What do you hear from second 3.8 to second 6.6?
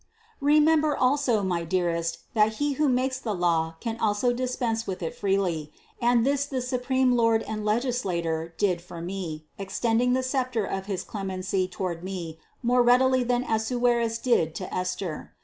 276 CITY OF GOD can also dispense with it freely, and this the